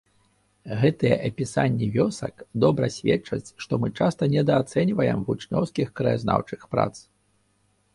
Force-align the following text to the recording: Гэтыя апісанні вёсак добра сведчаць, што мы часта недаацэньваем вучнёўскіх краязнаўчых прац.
Гэтыя 0.83 1.15
апісанні 1.27 1.89
вёсак 1.99 2.41
добра 2.65 2.91
сведчаць, 2.97 3.53
што 3.67 3.73
мы 3.85 3.93
часта 4.01 4.33
недаацэньваем 4.35 5.19
вучнёўскіх 5.33 5.97
краязнаўчых 6.01 6.71
прац. 6.75 6.95